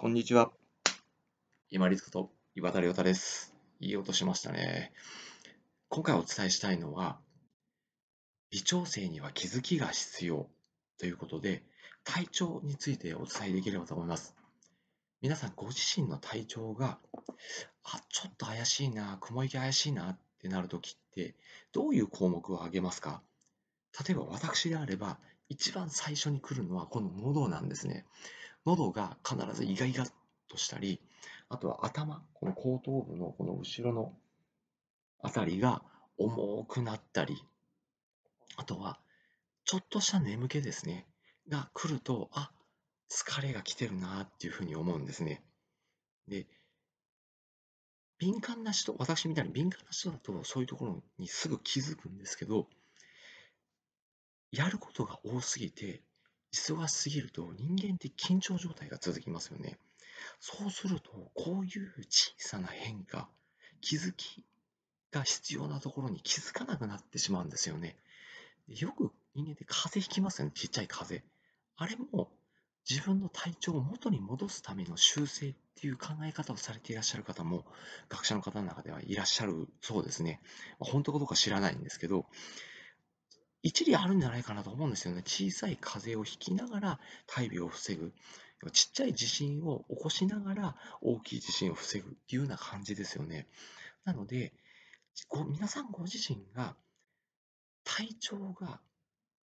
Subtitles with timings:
[0.00, 0.52] こんにちは。
[1.70, 3.52] 今立と岩田亮太です。
[3.80, 4.92] いい音しましたね。
[5.88, 7.18] 今回お伝えしたいのは、
[8.52, 10.46] 微調整には気づきが必要
[11.00, 11.64] ということで、
[12.04, 14.36] 体調についてお伝えできればと思います。
[15.20, 17.00] 皆さんご自身の体調が、
[17.82, 21.34] あ、ちょっと怪しいな、雲行き怪しいなってなるときって、
[21.72, 23.20] どういう項目を挙げますか？
[24.06, 25.18] 例えば私であれば、
[25.48, 28.04] 一番最初に来るのはこの喉なんですね。
[28.68, 30.04] 喉が必ずイガイガ
[30.46, 31.00] としたり、
[31.48, 34.12] あとは頭、この後頭部のこの後ろの
[35.22, 35.82] あたりが
[36.18, 37.42] 重くなったり、
[38.56, 39.00] あとは
[39.64, 41.06] ちょっとした眠気ですね、
[41.48, 42.50] が来ると、あ、
[43.10, 45.42] 疲れが来てるなっていうふうに思うんですね。
[46.26, 46.46] で、
[48.18, 52.68] 敏感な人、私みたいに敏感な人だとそういうところにすぐ気づくんですけど、
[54.52, 56.02] やることが多すぎて
[56.52, 59.78] 忙しすぎると人間って緊張状態が続きますよね。
[60.40, 63.28] そうすると、こういう小さな変化、
[63.80, 64.44] 気づき
[65.10, 67.96] が必要なところに気づかなくなってしまうんですよね。
[68.66, 71.38] よく人間って風邪ひきますよね、ちっちゃい風邪。
[71.76, 72.30] あれも
[72.88, 77.64] 自分の体調を元に戻すための修正っていう考え方をされていらっしゃる方も
[78.08, 80.40] 学者の方の中ではいらっしゃるそうですね。
[80.78, 82.26] 本当かどうか知らないんですけど、
[83.62, 85.22] 一理あるんじゃないかなと思うんですよね。
[85.22, 88.12] 小さい風邪をひきながら大病を防ぐ。
[88.72, 93.46] ちっちゃい地震を起こしながら大きい地震を防ぐっていうような感じですよね。
[94.04, 94.52] なので、
[95.28, 96.76] ご皆さんご自身が
[97.84, 98.80] 体調が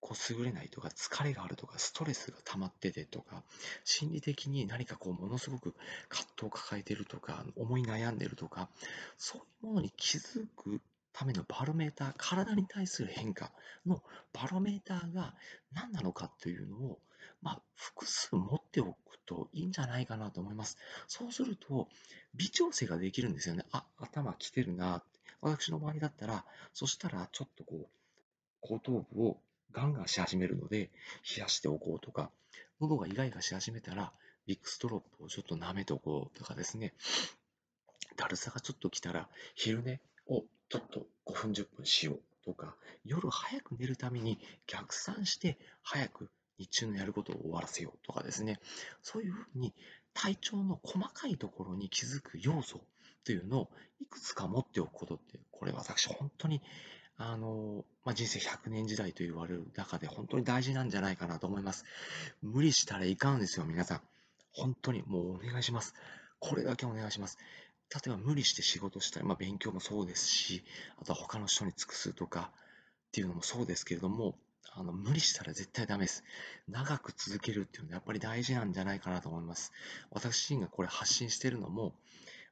[0.00, 3.42] こう優れないとか疲れがあるとかストレスが溜まっててとか
[3.84, 5.74] 心理的に何かこうものすごく
[6.08, 8.70] 葛藤を抱えてるとか思い悩んでるとか
[9.18, 10.80] そういうものに気づく
[11.12, 13.52] ためのバロメーター、体に対する変化
[13.86, 15.34] のバロメーターが
[15.72, 16.98] 何なのかというのを、
[17.42, 20.78] まあ、複数持っておくといいんじゃないかなと思います。
[21.06, 21.88] そうすると、
[22.34, 23.64] 微調整ができるんですよね。
[23.72, 25.02] あ、頭きてるな。
[25.40, 27.88] 私の周りだったら、そしたらちょっとこう、
[28.60, 29.40] 後頭部を
[29.72, 30.90] ガンガンし始めるので、
[31.36, 32.30] 冷やしておこうとか、
[32.80, 34.12] 喉がイガイガし始めたら、
[34.46, 36.94] ビッグストロップをちょっと舐めておこうとかですね、
[38.16, 48.60] だるさがちょっと来たら、昼寝をちょっと5分10分しようとか、夜早く寝るために逆算して早く日中のやることを終わらせようとかですね、
[49.02, 49.74] そういうふうに
[50.14, 52.80] 体調の細かいところに気づく要素
[53.24, 53.70] というのを
[54.00, 56.62] いくつか持っておくことって、これ私本当に
[57.16, 61.84] あの、まあ、人生100年時代と言われる中で本当に大事なんじゃないかなと思います。
[62.42, 64.00] 無理したらいかんですよ、皆さん。
[64.52, 65.94] 本当にもうお願いします。
[66.38, 67.38] これだけお願いします。
[67.92, 70.62] 例えば無理して仕事したり、まあ、勉強もそうですし、
[71.00, 72.52] あとは他の人に尽くすとか
[73.08, 74.36] っていうのもそうですけれども、
[74.72, 76.22] あの無理したら絶対ダメです。
[76.68, 79.72] 長く続けるっていうのはやっぱり大事なんじゃないかなと思います。
[80.10, 81.92] 私自身がこれ発信してるのも、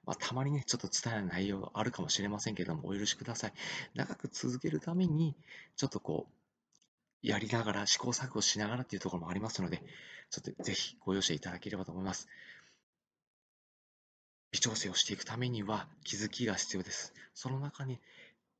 [0.04, 3.52] まあ、たまにね、ちょっと伝えない内容あるかもしれませんけれども、お許しください。
[3.94, 5.36] 長く続けるために、
[5.76, 9.82] ちょっとこう、やりながら、試行錯誤しながらっていうところもありますので、
[10.30, 12.26] ちょっとぜひご容赦いただければと思います。
[14.68, 17.14] 調整をしていくためには気づきが必要です。
[17.32, 17.98] その中に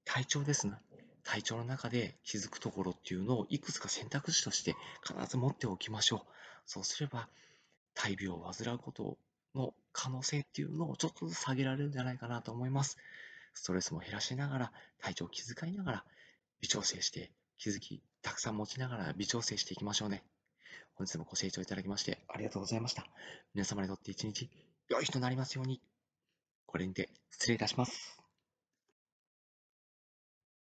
[0.07, 0.73] 体調ですね。
[1.23, 4.75] 体調の中で気づくところっていうのをいくつか選択肢として
[5.07, 6.21] 必ず持っておきましょう。
[6.65, 7.29] そうすれば
[7.95, 9.19] 大病を患うこと
[9.55, 12.97] の可能性っていうのをちょっとずつ下げられるんじゃないかなと思います。
[13.53, 16.05] ストレスも減らしながら、体調を気遣いながら
[16.63, 20.23] 微調整して気づきたくさん持ちながら微調整していきましょうね。
[20.95, 23.05] 本日もご清聴いただきましてありがとうございました。
[23.53, 24.49] 皆様にとって一日
[24.89, 25.83] 良い日となりますように。
[26.69, 28.18] これにて失礼いたします。